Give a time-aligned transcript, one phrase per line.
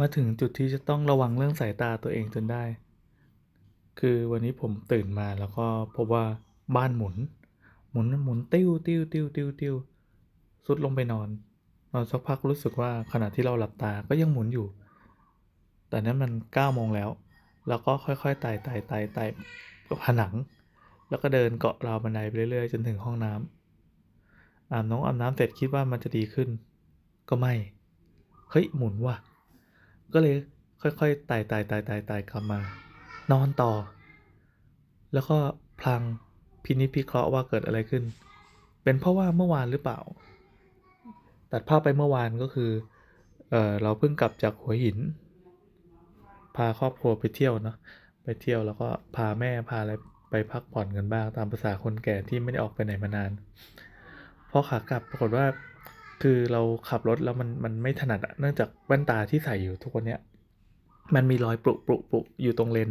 [0.00, 2.64] มาถึงจุดที่จะต้องระวังเรื่องสายตาตัวเองจนได้
[4.00, 5.66] คือวันนี้ผมตื่นมาแล้วก็
[5.96, 6.24] พบว่า
[6.76, 7.16] บ้านหมุน
[7.90, 9.74] หมุนหมุนติ้วติ้วติ้วติ้วติ้ว
[10.66, 11.28] สุดลงไปนอน
[11.92, 14.66] นอนสักพักรู้สึกว่าขณะที่เราหลับตาก็ยังหมุนอยู่
[15.88, 17.10] แต่นั้นมันเก้าโมงแล้ว
[17.68, 19.24] แล้วก็ค่อยๆไต่ไต่ไต่ไต่
[20.04, 20.32] ผนัง
[21.08, 26.48] แล้วก็เดินเกาะราวบันไดไปเรื่อยๆ จนถึงห้องน้ำอาบน้องอาบน้ำเสร็จคิดว่ามันจะดีขึ้น
[27.28, 27.54] ก็ไม่
[28.50, 29.16] เฮ้ยหมุนว่ะ
[30.14, 30.34] ก็เลย
[30.82, 32.60] ค่อยๆไต่ไต่ไต่ไต่ไต่กลับมา
[33.32, 33.72] นอนต่อ
[35.12, 35.38] แล้วก็
[35.80, 36.02] พลัง
[36.64, 38.02] พินิจพิเคราะห์ว่าเกิดอะไรขึ้น
[38.84, 39.98] เป็นเพราะว่าเมื่อวานหรือเปล่า
[41.52, 42.70] ตัดภาพไปเมื่อวานก็คือ
[43.50, 44.98] เออเราเพิ่งกลับจากหัวหิน
[46.56, 47.76] พาครอบครัวไปเที่ยวเนาะ
[48.22, 49.92] ไปเที่ยวแล้วก็พาแม่พาอะไร
[50.30, 53.30] ไปพักผ่อนกันบ้างตามภาษาคนแก่ที่ไม่ได้ออกไปไหนมานาน
[54.50, 55.46] พอขากลับปรากฏว่า
[56.22, 60.20] คือเราขับรถแล้วมันมันไม่ถนัดอะเนื่องจากแว่นตาที่ใส่อยู่ทุกวันเนี้ย
[61.14, 62.90] มันมีรอยปรุปรุปรุอยู่ตรงเลน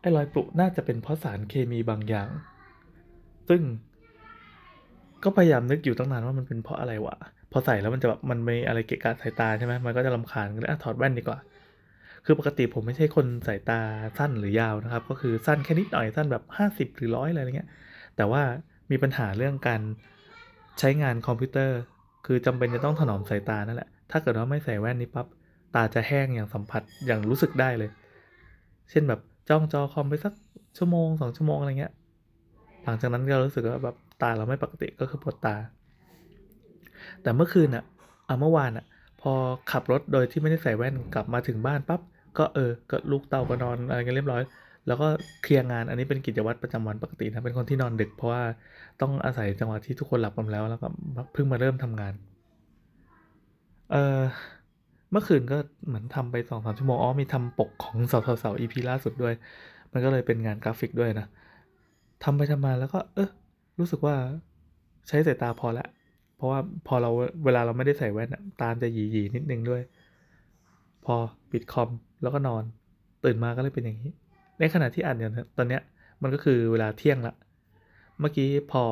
[0.00, 2.28] ไอ้รอยปรุน่าจะเป็นเพราะสารเคมีบางอย่าง
[3.48, 3.62] ซึ่ง
[5.24, 7.16] ก็พยายามนึกอยู่ตั้งนานว่ามันเป็นเพราะอะไรวะ
[7.52, 11.38] พอใส่แล้วมันจะแบบมันมีอะไรเกะกะสายตาใช่ไหมมันก็จะลำคาญก็เลยถอดแว่นดีกว่า
[12.24, 13.80] คือปกติผมไม่ใช่คนสายตา
[14.18, 17.68] สั้นหรือยาวนะครับ ก็คือสั้นแค่นิดหน่อยสั้นแบบ50หรือร้อยอะไรเงี้ย
[18.16, 18.42] แต่ว่า
[18.90, 19.80] มีปัญหาเรื่องการ
[20.78, 21.78] ใช้งานคอมพิวเตอร์
[22.26, 25.26] คือจำเป็นจะต้องถนอมสายตานั่นแหละ ถ้าเกิดว่าไม่ใส่แว่นนี้ปั๊บ
[25.74, 27.90] ตาจะแห้งอย่างสัมผัสอย่างรู้สึกได้เลย
[28.90, 30.32] เช่นแบบจ้องจอคอมไปสัก
[30.78, 31.92] ชั่วโมงสองชั่วโมงอะไรเงี้ย
[32.84, 35.54] หลังจากนั้นเรารู้สึกว่าแบบตาเราไม่ปกติก็คือปวดตา
[37.22, 37.84] แต่เมื่อคืนอะ
[38.28, 38.84] อะเมื่อวานอะ
[39.20, 39.32] พอ
[39.72, 42.00] ขับรถโดยที่ไม่ได้ใส่แว่นกลับมาถึงบ้านปั๊บ
[42.38, 44.42] ก็เออก็ลุกเตาก็นอนอะไรกันเรียบร้อย
[44.86, 45.06] แล้วก็
[45.42, 48.42] เคลียร์งานอันนี้เป็นกิจวัตรประจำวันปกตินะเป็นคนที่นอนดึก เพราะว่า
[49.00, 50.88] ต้องอาศัยจังหวะที่ทุกคนหลับกันแล้ว แล้วก็
[51.32, 52.14] เพิ่งมาเริ่มทำงาน
[53.92, 54.20] เออ
[55.10, 59.34] เมื่อคืนก็เหมือนทำไปสองสามชั่วโมงอ๋อมีทำปกของสาเสาเสา EP ล่าสุดด้วย
[59.92, 61.26] มันก็เลยเป็นงานกราฟิกด้วยนะ
[62.24, 63.30] ทำไปทำมาแล้วก็ เออ
[63.78, 64.14] รู้สึกว่า
[65.08, 65.86] ใช้สายตาพอละ
[66.36, 67.10] เพราะว่าพอเรา
[67.44, 68.28] เวลาเราไม่ได้ใส่แว่น
[68.60, 69.82] ตาจะหยีหยีนิดนึงด้วย
[71.04, 71.14] พอ
[71.50, 71.90] ปิดคอม
[72.22, 72.62] แล้วก็นอน
[73.24, 74.12] ตื่นมาก็เลยเป็นอย่างนี้
[74.58, 75.82] ในขณะที่อ่านเนี่ยตอนเนี้ย
[76.22, 77.34] มันก็คือเวลาเที่ยงละ
[78.20, 78.84] เมื่อกี้พอ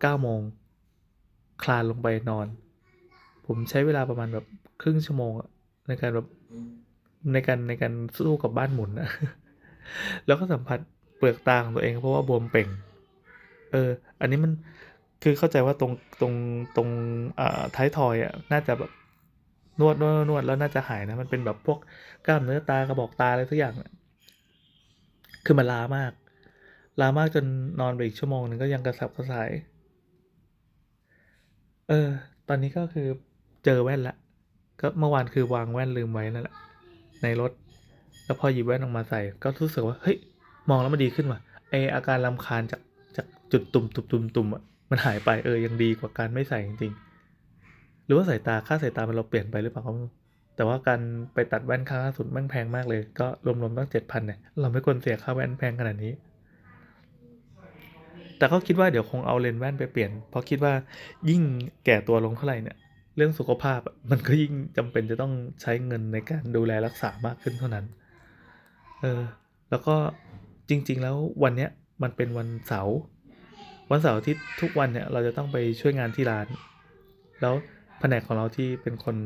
[0.00, 0.40] เก้าโมง
[1.62, 2.46] คลานลงไปนอน
[3.46, 4.46] ผมใช้เวลาประมาณแบบ
[4.82, 5.32] ครึ่งชั่วโมง
[5.88, 6.26] ในการแบบ
[7.32, 9.10] ในการในการสู้กับบ้านหมุนนะ
[10.26, 10.78] แล้วก็สัมผัส
[11.16, 12.68] เปลือกตาของตัวเองเพราะว่าบวมเป่ง
[13.72, 14.52] เออ อันนี้มัน
[15.22, 16.34] คือเข้าใจว่าตรงตรง
[16.76, 16.88] ตรง
[17.40, 18.90] อ่าท้ายทอยอะน่าจะแบบ
[19.80, 21.78] นวดนวดนวดแล้วน่าจะหายนะ มันเป็นแบบพวก
[22.26, 23.74] กล้ามเนื้อตากระบอกตาอะไรสักอย่าง
[25.44, 26.12] คือมันล้ามาก
[27.00, 27.44] ล้ามากจน
[27.80, 29.50] นอนไปอีกชั่วโมงนึงก็ยังกระสับกระส่าย
[31.88, 32.08] เออ
[32.48, 33.08] ตอนนี้ก็คือ
[33.64, 34.14] เจอแว่นละ
[34.80, 36.54] ก็เมื่อวานคือวางแว่นลืมไว้นั่นแหละ
[37.22, 37.52] ในรถ
[38.24, 40.16] แล้วพอหยิบแว่นออกมาใส่ ก็รู้สึกว่า เฮ้ย
[40.70, 42.80] มองแล้วมันดีขึ้นว่ะ ไออาการลำคาญจาก
[43.16, 49.84] จากจุดตุ่มตุ่มตุ่มตุ่มอะ มันหายไปเออ ยังดีกว่าการไม่ใส่จริงๆ หรือว่าสายตา ค่าสายตามันเราเปลี่ยนไปหรือเปล่า
[50.58, 51.00] แต่ว่าการ
[51.34, 56.12] ไปตัดแว่นครั้งล่าสุดแม่งแพงมากเลย ก็รวมๆตั้งเจ็ดพันเนี่ย เราไม่ควรเสียค่าแว่นแพงขนาดนี้
[58.38, 60.74] แต่ก็คิดว่าเดี๋ยวคงเอาเลนส์แว่นไปเปลี่ยน เพราะคิดว่า
[61.30, 61.42] ยิ่ง
[61.84, 62.76] แก่ตัวลงเท่าไหร่เนี่ย
[63.16, 63.80] เรื่องสุขภาพ
[64.10, 65.32] มันก็ยิ่งจำเป็นจะต้อง
[65.62, 67.84] ใช้เงินในการดูแลรักษามากขึ้นเท่านั้น
[69.00, 69.22] เออ
[69.70, 69.94] แล้วก็
[70.68, 71.70] จริง ๆ แล้ววันเนี้ย
[72.02, 72.98] มันเป็นวันเสาร์
[73.90, 76.46] วันเสาร์ที่ทุกวันเนี่ยเราจะต้องไปช่วยงานที่ร้าน
[77.40, 77.54] แล้ว
[78.00, 79.16] แผนกของเราที่เป็นคน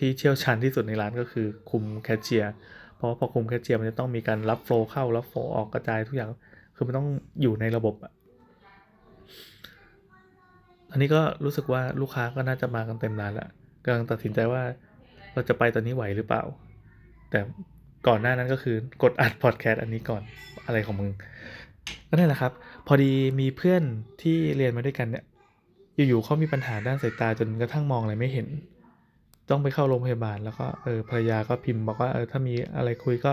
[0.00, 2.52] ที่เชี่ยวชาญที่สุดในร้านก็คือคุมแคชเชียร์
[2.96, 6.28] เพราะพอคุมแคชเชียร์มันจะต้องมีการรับโฟล์เข้ารับโฟล์ออกกระจายทุกอย่าง
[6.76, 7.08] คือมันต้อง
[7.42, 8.12] อยู่ในระบบอะ
[10.90, 13.48] อันนี้ก็รู้สึกว่าลูกค้าก็น่าจะมากันเต็มร้านละ
[13.84, 14.62] กำลังตัดสินใจว่า
[15.32, 16.42] เราจะไปตอนนี้ไหวหรือเปล่า
[17.30, 17.38] แต่
[18.08, 20.22] ก่อนหน้านั้นก็คือกดอัดพอดแคสต์อันนี้ก่อน
[20.66, 21.10] อะไรของมึง
[22.08, 22.52] ก็นั่นแหละครับ
[22.86, 23.82] พอดีมีเพื่อน
[24.22, 25.24] ที่เรียนมาด้วยกันเนี่ย
[25.94, 28.46] อยู่ๆเขามีปัญหาด้านสายตาจนกระทั่งมองอะไรไม่เห็น
[29.50, 33.32] ต้องไปเข้าโรงพยาบาล แล้วก็เออภรรยาก็พิมพ์บอกว่าเออถ้ามีอะไรคุยก็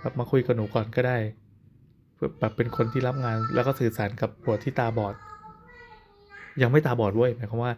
[0.00, 1.16] แบบมาคุยกับหนูก่อนก็ได้
[2.40, 5.14] แบบเป็นคนที่รับงานแล้วก็สื่อสารกับปวดที่ตาบอด
[6.62, 7.72] ยังไม่ตาบอดเว้ยหมายความว่า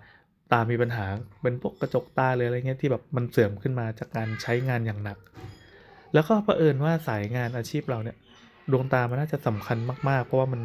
[0.53, 1.05] ตามีปัญหา
[1.43, 5.19] เป็นพวกกระจกตาเลยอะไรเงี้ยที่แบบมันเสื่อมขึ้นมาจากการใช้งานอย่างหนัก
[6.15, 8.17] แล้วก็เผอิญว่าสายงานอาชีพเราเนี่ย
[8.73, 9.79] ดวงตามันน่าจะสำคัญ
[10.09, 10.61] มากๆ เพราะว่ามัน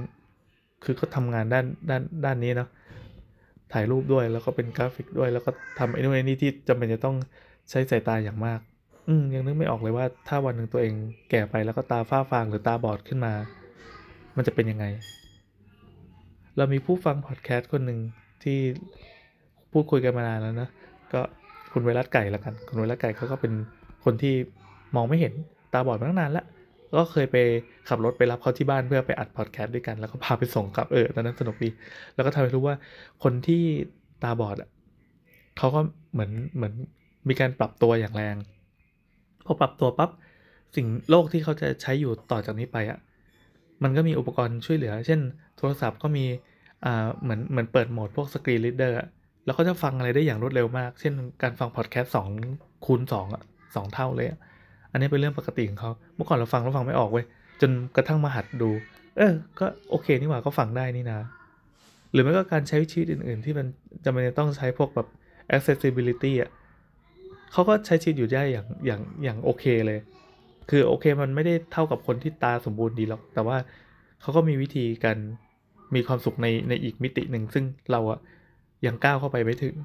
[0.83, 2.69] คือก็ทำงานด้านด้านด้านนี้เนาะ
[3.73, 7.15] ถ่ายรูปด้วย แล้วก็เป็นกราฟิกด้วย แล้วก็ทำไอ้นู่นไอ้นี่ที่จำเป็นจะต้อง
[7.69, 8.59] ใช้สายตาอย่างมาก
[9.07, 10.93] อืมยังนึกไม่ออกเลยว่า ถ้าวันหนึ่งตัวเอง
[11.29, 13.33] แก่ไปแล้วก็ตาฝ้าฟางหรือตาบอดขึ้นมา
[14.35, 14.85] มันจะเป็นยังไง
[16.57, 17.99] เรามีผู้ฟังพอดแคสต์คนหนึ่ง
[18.43, 18.59] ที่
[19.71, 20.69] พูดคุยกันมานานแล้วนะ
[21.13, 21.21] ก็
[21.73, 23.53] คุณเวรัตไก่ละกัน คุณเวรัตไก่เขาก็เป็น
[24.05, 24.33] คนที่
[24.95, 25.33] มองไม่เห็น
[25.73, 26.45] ตาบอดมาตั้งนานแล้ว
[26.95, 27.37] ก็เคยไป
[27.87, 31.69] ขับรถไปรับเขาที่บ้านเพื่อไปอัดพอดแคสต์ด้วยกัน แล้วก็พาไปส่งกลับเออตอนนั้นสนุกดี
[32.15, 32.75] แล้วก็ทำให้รู้ว่า
[33.23, 33.63] คนที่
[34.23, 34.69] ตาบอดอะ
[35.57, 35.79] เขาก็
[36.13, 36.73] เหมือนเหมือน
[37.29, 38.35] มีการปรับตัวอย่างแรง
[39.45, 40.09] พอปรับตัวปั๊บ
[40.75, 42.99] สิ่งโลกที่เขาจะใช้อยู่ต่อจากนี้ไปอะ
[43.83, 45.19] มันก็มีอุปกรณ์ช่วยเหลือ เช่น
[45.57, 46.25] โทรศัพท์ก็มี
[46.85, 48.97] อ่าเหมือนเหมือนเปิดโหมดพวก screen reader
[49.45, 52.29] แล้วก็จะฟังอะไรได้อย่างรวดเร็วมาก เช่นการฟังพอดแคสต์สอง
[52.85, 53.43] คูณสองอะ
[53.75, 54.39] สองเท่าเลยอะ
[54.91, 57.25] อันนี้เป็นเรื่องปกติของเขาเมื่อก่อนเราฟังเราฟังไม่ออกเว้ย
[57.61, 58.69] จนกระทั่งมาหัดดู
[59.17, 61.19] เออ ก็โอเคนี่หว่าก็ฟังได้นี่นะ
[62.11, 63.65] หรือไม่ก็การใช้ชีวิตอื่น ๆ ที่มัน
[64.03, 65.07] จำเป็นต้องใช้พวกแบบ
[65.55, 66.49] accessibility อะ
[67.51, 69.99] เขาก็ใช้ชีวิตอยู่ได้อย่างอย่างอย่างโอเคเลย
[70.69, 73.57] คือโอเคมันไม่ได้เท่ากับคนที่ตาสมบูรณ์ดีหรอก แต่ว่า
[74.21, 75.17] เขาก็มีวิธีการ
[75.95, 78.19] มีความสุขในในอีกมิติหนึ่งซึ่งเราอะ
[78.85, 79.75] ยังก้าวเข้าไปไม่ถึง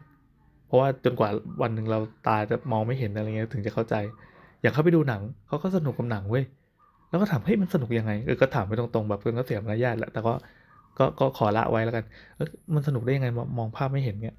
[0.67, 1.31] เพราะว่าจนกว่า
[1.63, 3.95] วันหนึ่งเราตาจะมองไม่เห็นอะไรเงี้ยถึงจะเข้าใจ
[4.65, 6.45] อย่างเข้าไปดูหนังเขาก็สนุกกับหนังเว้ย
[7.09, 10.33] แล้วก็ถามเฮ้ยมันสนุกยังไงเออก็ถามไปตรงๆแบบเพื่อนก็เสียมารยาทแหละแต่ก็
[10.99, 12.05] ก็ก็ขอละไว้แล้วกัน
[12.37, 13.29] เออมันสนุกได้ยังไง
[13.59, 14.37] มองภาพไม่เห็นเงี้ย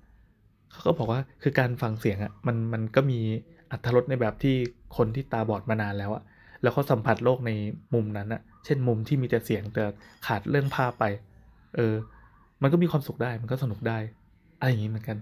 [0.71, 3.19] เขาก็บอกว่าคือการฟังเสียงอะ่ะมันมันก็มี
[3.71, 4.55] อัตรสในแบบที่
[4.97, 6.23] คนที่ตาบอดมานานแล้วอะ่ะ
[6.61, 7.51] แล้วเขาสัมผัสโลกใน
[7.93, 9.83] มุมนั้นอะ่ะเช่นมุมที่มีแต่เสียงแต่
[10.25, 11.05] ขาดเรื่องภาพไป
[11.75, 11.93] เออ
[12.61, 13.97] มันก็มีความสุขได้มันก็สนุกได้
[14.59, 15.17] อะไรอย่างนี้เหมือนกัน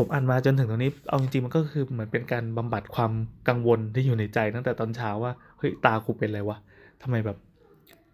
[0.00, 3.12] ผมอ่านมาจนถึงตรงนี้ เอาจริงๆมันก็คือเหมือนเป็นการบำบัดความ
[3.48, 6.56] กังวลที่อยู่ในใจตั้งแต่ตอนเช้าว่าเฮ้ยตากูเป็นอะไรวะ
[7.02, 7.36] ทำไมแบบ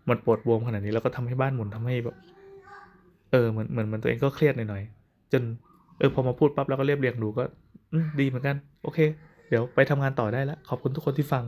[0.08, 2.16] มันปวดบวมขนาดนี้แล้วก็ทำให้บ้านหมุนทำให้แบบ
[3.30, 5.42] เออเหมือนเหมือนมันตัวเองก็เครียดหน่อยๆจน
[5.98, 7.44] เออพอมาพูดปั๊บแล้วก็เรียบเรียงดูก็
[8.20, 8.98] ดีเหมือนกัน โอเค
[9.48, 11.44] เดี๋ยวไปทำงานต่อได้แล้วขอบคุณทุกคนที่ฟัง